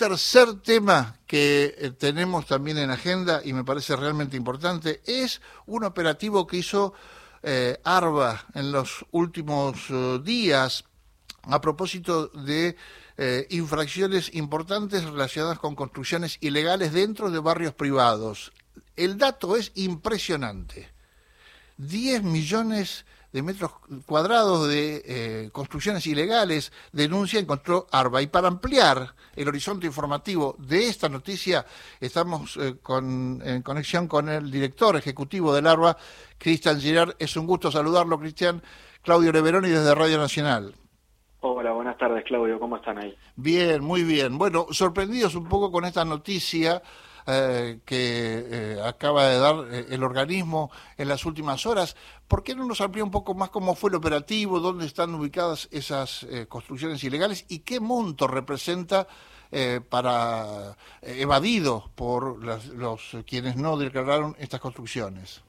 [0.00, 5.84] tercer tema que eh, tenemos también en agenda y me parece realmente importante es un
[5.84, 6.94] operativo que hizo
[7.42, 10.84] eh, ARBA en los últimos eh, días
[11.42, 12.76] a propósito de
[13.50, 18.50] infracciones importantes relacionadas con construcciones ilegales dentro de barrios privados.
[18.96, 20.88] El dato es impresionante.
[21.76, 23.72] 10 millones de metros
[24.06, 28.22] cuadrados de eh, construcciones ilegales, denuncia encontró ARBA.
[28.22, 31.64] Y para ampliar el horizonte informativo de esta noticia,
[32.00, 35.96] estamos eh, con, en conexión con el director ejecutivo del ARBA,
[36.38, 37.14] Cristian Girard.
[37.18, 38.62] Es un gusto saludarlo, Cristian.
[39.02, 40.74] Claudio Leveroni desde Radio Nacional.
[41.42, 42.60] Hola, buenas tardes, Claudio.
[42.60, 43.16] ¿Cómo están ahí?
[43.36, 44.36] Bien, muy bien.
[44.36, 46.82] Bueno, sorprendidos un poco con esta noticia
[47.32, 51.96] eh, que eh, acaba de dar eh, el organismo en las últimas horas.
[52.26, 55.68] ¿Por qué no nos amplía un poco más cómo fue el operativo, dónde están ubicadas
[55.72, 59.08] esas construcciones ilegales y qué monto representa
[59.88, 65.42] para evadido por los quienes no declararon estas construcciones?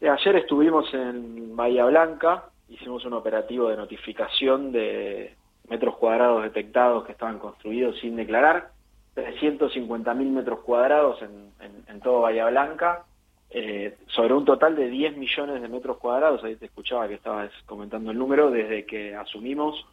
[0.00, 5.36] Ayer estuvimos en Bahía Blanca, hicimos un operativo de notificación de
[5.68, 8.71] metros cuadrados detectados que estaban construidos sin declarar
[9.14, 11.52] 350.000 metros cuadrados en,
[11.86, 13.04] en, todo Bahía Blanca,
[13.50, 17.50] eh, sobre un total de 10 millones de metros cuadrados, ahí te escuchaba que estabas
[17.66, 19.86] comentando el número, desde que asumimos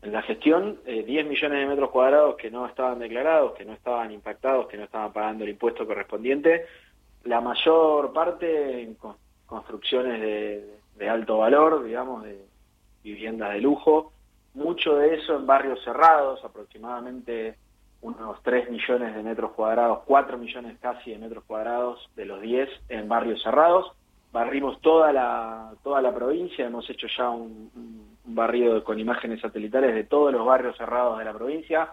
[0.00, 3.74] en la gestión, 10 eh, millones de metros cuadrados que no estaban declarados, que no
[3.74, 6.66] estaban impactados, que no estaban pagando el impuesto correspondiente,
[7.24, 8.96] la mayor parte en
[9.46, 12.44] construcciones de, de alto valor, digamos, de
[13.04, 14.12] viviendas de lujo,
[14.54, 17.56] mucho de eso en barrios cerrados, aproximadamente
[18.02, 22.68] unos 3 millones de metros cuadrados, 4 millones casi de metros cuadrados de los 10
[22.88, 23.92] en barrios cerrados.
[24.32, 27.70] Barrimos toda la, toda la provincia, hemos hecho ya un,
[28.24, 31.90] barrido con imágenes satelitales de todos los barrios cerrados de la provincia.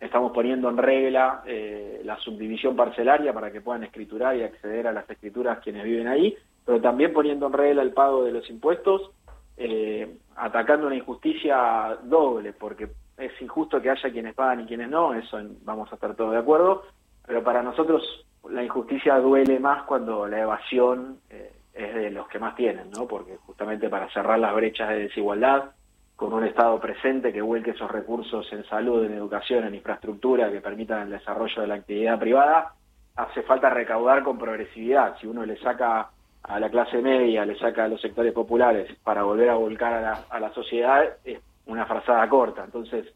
[0.00, 4.92] Estamos poniendo en regla eh, la subdivisión parcelaria para que puedan escriturar y acceder a
[4.92, 9.12] las escrituras quienes viven ahí, pero también poniendo en regla el pago de los impuestos,
[9.56, 12.88] eh, atacando una injusticia doble, porque
[13.24, 16.38] es injusto que haya quienes pagan y quienes no, eso vamos a estar todos de
[16.38, 16.82] acuerdo,
[17.26, 18.02] pero para nosotros
[18.50, 23.06] la injusticia duele más cuando la evasión eh, es de los que más tienen, ¿no?
[23.06, 25.70] Porque justamente para cerrar las brechas de desigualdad,
[26.16, 30.60] con un Estado presente que vuelque esos recursos en salud, en educación, en infraestructura que
[30.60, 32.74] permitan el desarrollo de la actividad privada,
[33.16, 35.16] hace falta recaudar con progresividad.
[35.18, 36.10] Si uno le saca
[36.42, 40.00] a la clase media, le saca a los sectores populares para volver a volcar a
[40.00, 42.64] la, a la sociedad, es una frazada corta.
[42.64, 43.06] Entonces,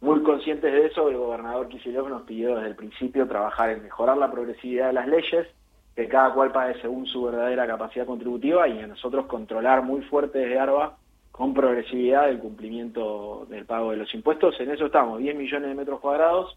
[0.00, 4.16] muy conscientes de eso, el gobernador Kicillof nos pidió desde el principio trabajar en mejorar
[4.16, 5.46] la progresividad de las leyes,
[5.94, 10.38] que cada cual pague según su verdadera capacidad contributiva y a nosotros controlar muy fuerte
[10.38, 10.96] desde ARBA
[11.32, 14.58] con progresividad el cumplimiento del pago de los impuestos.
[14.60, 16.56] En eso estamos, 10 millones de metros cuadrados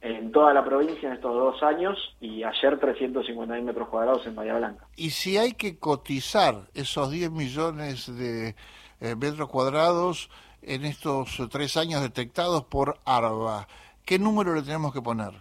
[0.00, 4.56] en toda la provincia en estos dos años y ayer 350 metros cuadrados en Bahía
[4.56, 4.86] Blanca.
[4.96, 8.54] Y si hay que cotizar esos 10 millones de
[9.00, 10.30] eh, metros cuadrados,
[10.62, 13.66] en estos tres años detectados por ARBA.
[14.04, 15.32] ¿Qué número le tenemos que poner?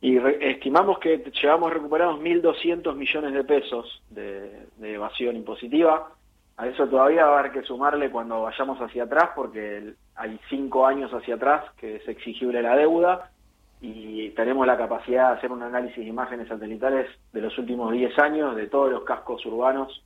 [0.00, 6.12] Y estimamos que llevamos recuperados 1.200 millones de pesos de, evasión impositiva.
[6.58, 10.86] A eso todavía va a haber que sumarle cuando vayamos hacia atrás, porque hay cinco
[10.86, 13.30] años hacia atrás que es exigible la deuda
[13.80, 18.18] y tenemos la capacidad de hacer un análisis de imágenes satelitales de los últimos 10
[18.18, 20.02] años de todos los cascos urbanos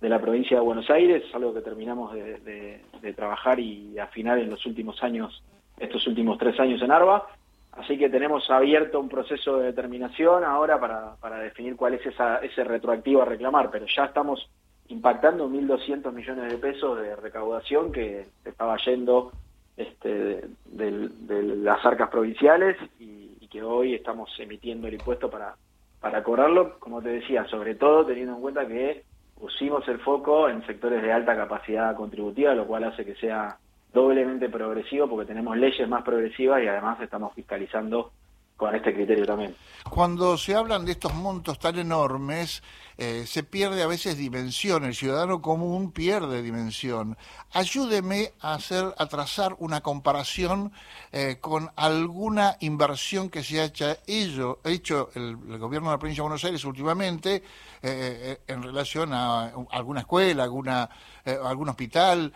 [0.00, 2.80] de la provincia de Buenos Aires, es algo que terminamos de,
[3.14, 5.42] trabajar y afinar en los últimos años,
[5.78, 7.26] estos últimos tres años en ARBA.
[7.72, 12.38] Así que tenemos abierto un proceso de determinación ahora para, para definir cuál es esa,
[12.38, 14.48] ese retroactivo a reclamar, pero ya estamos
[14.88, 19.32] impactando 1.200 millones de pesos de recaudación que estaba yendo
[19.76, 25.54] este, de, las arcas provinciales y, y, que hoy estamos emitiendo el impuesto para,
[26.00, 29.04] para cobrarlo, como te decía, sobre todo teniendo en cuenta que
[29.40, 33.56] pusimos el foco en sectores de alta capacidad contributiva, lo cual hace que sea
[33.92, 38.12] doblemente progresivo porque tenemos leyes más progresivas y además estamos fiscalizando
[38.60, 39.56] con este criterio también.
[39.88, 42.62] Cuando se hablan de estos montos tan enormes,
[42.98, 47.16] eh, se pierde a veces dimensión, el ciudadano común pierde dimensión.
[47.52, 50.72] Ayúdeme a hacer, a trazar una comparación
[51.10, 56.28] eh, con alguna inversión que se ha hecho, hecho el, gobierno de la provincia de
[56.28, 57.42] Buenos Aires últimamente
[57.82, 60.90] eh, en relación a alguna escuela, alguna,
[61.24, 62.34] algún hospital,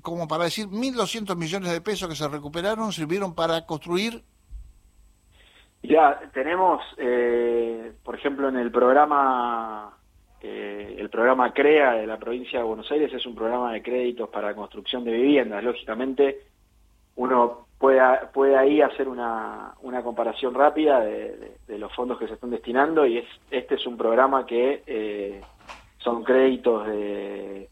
[0.00, 4.24] como para decir 1.200 millones de pesos que se recuperaron sirvieron para construir
[5.82, 9.96] ya, tenemos, eh, por ejemplo, en el programa,
[10.40, 14.28] eh, el programa CREA de la provincia de Buenos Aires es un programa de créditos
[14.28, 15.62] para construcción de viviendas.
[15.62, 16.40] Lógicamente,
[17.16, 18.00] uno puede,
[18.32, 23.18] puede ahí hacer una, una comparación rápida de, los fondos que se están destinando y
[23.18, 25.40] es, este es un programa que eh,
[25.98, 27.68] son créditos de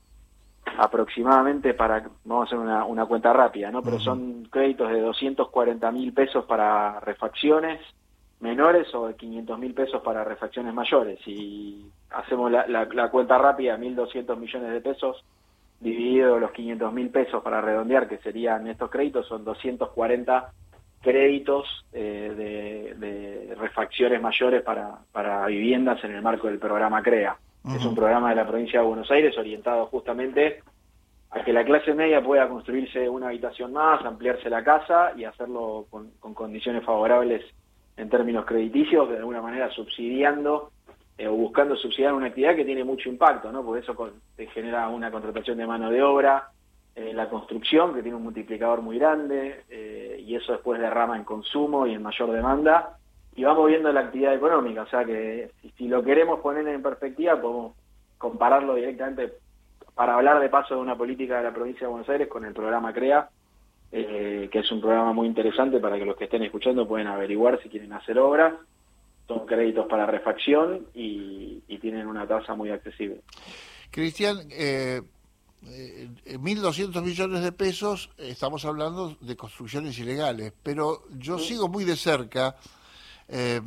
[0.79, 3.83] aproximadamente para, vamos a hacer una, una cuenta rápida, ¿no?
[3.83, 7.81] Pero son créditos de 240 mil pesos para refacciones
[8.41, 11.19] menores o de 500 mil pesos para refacciones mayores.
[11.27, 15.25] Y hacemos la, la, la cuenta rápida, 1.200 millones de pesos,
[15.81, 20.53] dividido los 500 mil pesos para redondear, que serían estos créditos, son 240
[21.05, 27.37] créditos eh, de, refacciones mayores para, para viviendas en el marco del programa CREA.
[27.65, 30.63] Es un programa de la provincia de Buenos Aires orientado justamente
[31.31, 35.87] a que la clase media pueda construirse una habitación más, ampliarse la casa y hacerlo
[35.91, 37.43] con, con condiciones favorables
[37.97, 40.73] en términos crediticios, de alguna manera subsidiando
[41.17, 43.65] eh, o buscando subsidiar una actividad que tiene mucho impacto, ¿no?
[43.65, 46.51] Porque eso te genera una contratación de mano de obra,
[46.97, 51.25] eh, la construcción, que tiene un multiplicador muy grande, eh, y eso después derrama en
[51.25, 52.99] consumo y en mayor demanda,
[53.37, 57.41] y vamos viendo la actividad económica, o sea que si, lo queremos poner en perspectiva,
[57.41, 57.75] podemos
[58.17, 59.33] compararlo directamente
[59.95, 62.53] para hablar de paso de una política de la provincia de Buenos Aires con el
[62.53, 63.29] programa CREA,
[63.91, 67.69] que es un programa muy interesante para que los que estén escuchando pueden averiguar si
[67.69, 68.55] quieren hacer obras.
[69.29, 73.21] Son créditos para refacción y, tienen una tasa muy accesible.
[73.91, 75.03] Cristian, eh,
[75.67, 76.09] eh,
[76.39, 82.57] 1.200 millones de pesos, estamos hablando de construcciones ilegales, pero yo sigo muy de cerca
[83.29, 83.61] eh,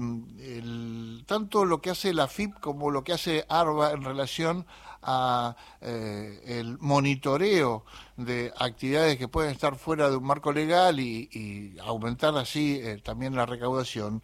[1.26, 4.66] tanto lo que hace la FIP como lo que hace ARBA en relación
[5.02, 7.86] a eh, el monitoreo
[8.18, 13.46] de actividades que pueden estar fuera de un marco legal y, aumentar así también la
[13.46, 14.22] recaudación.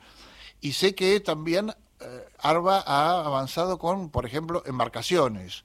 [0.62, 1.72] Y sé que también
[2.04, 5.64] eh, ARBA ha avanzado con, por ejemplo, embarcaciones.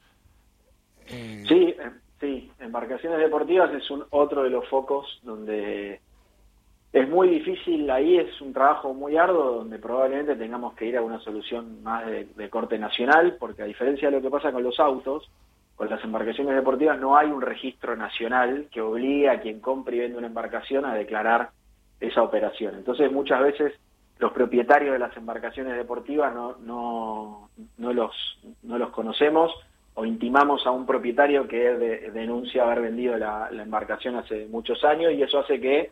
[1.09, 6.00] Eh, sí, eh, sí, embarcaciones deportivas es un otro de los focos donde
[6.93, 11.02] es muy difícil, ahí es un trabajo muy arduo donde probablemente tengamos que ir a
[11.02, 14.81] una solución más de, corte nacional, porque a diferencia de lo que pasa con los
[14.81, 15.31] autos,
[15.76, 20.00] con las embarcaciones deportivas no hay un registro nacional que obligue a quien compre y
[20.00, 21.50] vende una embarcación a declarar
[22.00, 22.75] esa operación.
[22.76, 23.75] Entonces muchas veces
[24.19, 28.12] los propietarios de las embarcaciones deportivas no, no, no, los,
[28.62, 29.52] no los conocemos
[29.94, 31.58] o intimamos a un propietario que
[32.12, 35.91] denuncia haber vendido la, embarcación hace muchos años y eso hace que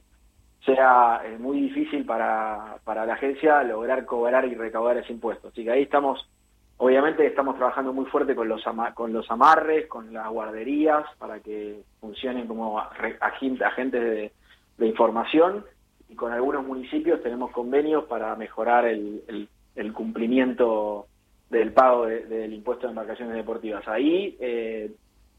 [0.66, 5.48] sea eh, muy difícil para, para la agencia lograr cobrar y recaudar ese impuesto.
[5.48, 6.28] Así que ahí estamos,
[6.76, 8.62] obviamente estamos trabajando muy fuerte con los,
[8.94, 14.32] con los amarres, con las guarderías, para que funcionen como agentes de,
[14.76, 15.64] de información
[16.08, 19.48] y con algunos municipios tenemos convenios para mejorar el,
[19.92, 21.06] cumplimiento
[21.50, 23.86] del pago del impuesto de embarcaciones deportivas.
[23.88, 24.90] Ahí eh,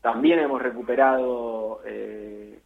[0.02, 2.60] también hemos recuperado eh,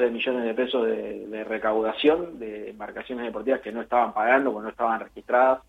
[0.00, 4.70] de millones de pesos de, recaudación de embarcaciones deportivas que no estaban pagando, porque no
[4.70, 5.60] estaban registradas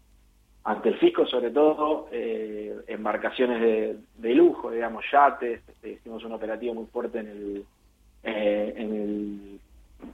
[0.63, 5.61] ante el fisco, sobre todo eh, embarcaciones de, de, lujo, digamos, yates.
[5.83, 7.65] hicimos un operativo muy fuerte en el,
[8.23, 9.59] en el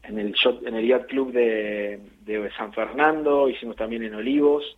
[0.03, 0.35] en el
[0.65, 1.99] en el Yacht Club de,
[2.57, 4.77] San Fernando, hicimos también en Olivos.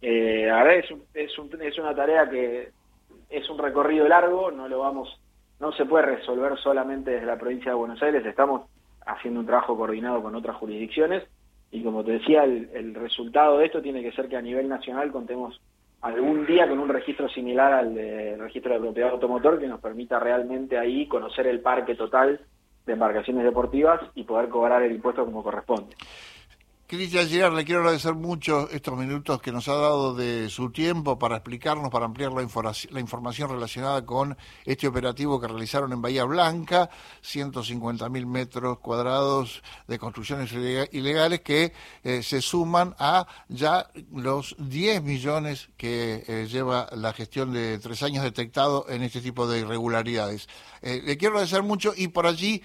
[0.00, 2.70] Eh, la es, es, un, es una tarea que
[3.30, 5.18] es un recorrido largo, no lo vamos,
[5.60, 8.62] no se puede resolver solamente desde la provincia de Buenos Aires, estamos
[9.06, 11.24] haciendo un trabajo coordinado con otras jurisdicciones
[11.70, 14.68] y como te decía, el, el resultado de esto tiene que ser que a nivel
[14.68, 15.60] nacional contemos
[16.04, 20.18] algún día con un registro similar al de registro de propiedad automotor que nos permita
[20.18, 22.40] realmente ahí conocer el parque total
[22.84, 25.96] de embarcaciones deportivas y poder cobrar el impuesto como corresponde.
[26.86, 31.18] Cristian Girard, le quiero agradecer mucho estos minutos que nos ha dado de su tiempo
[31.18, 32.46] para explicarnos, para ampliar la,
[32.90, 34.36] la información relacionada con
[34.66, 36.90] este operativo que realizaron en Bahía Blanca,
[37.22, 40.52] 150.000 metros cuadrados de construcciones
[40.92, 41.72] ilegales que
[42.02, 48.02] eh, se suman a ya los 10 millones que eh, lleva la gestión de tres
[48.02, 50.50] años detectado en este tipo de irregularidades.
[50.82, 52.62] Eh, le quiero agradecer mucho y por allí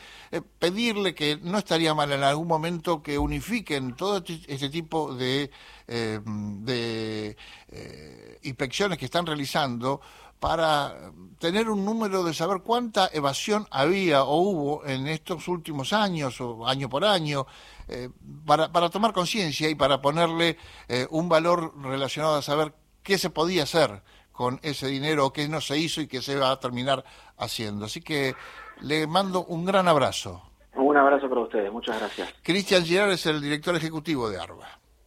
[0.59, 5.51] pedirle que no estaría mal en algún momento que unifiquen todo este, este tipo de,
[5.87, 7.37] eh, de
[7.69, 10.01] eh, inspecciones que están realizando
[10.39, 16.39] para tener un número de saber cuánta evasión había o hubo en estos últimos años
[16.39, 17.45] o año por año,
[17.87, 18.09] eh,
[18.45, 20.57] para, para tomar conciencia y para ponerle
[21.09, 22.73] un valor relacionado a saber
[23.03, 24.01] qué se podía hacer
[24.31, 27.03] con ese dinero, qué no se hizo y qué se va a terminar
[27.37, 27.85] haciendo.
[27.85, 28.35] Así que
[28.79, 30.48] le mando un gran abrazo.
[30.99, 32.33] Abrazo para ustedes, muchas gracias.
[32.43, 34.78] Cristian Girard es el director ejecutivo de ARBA.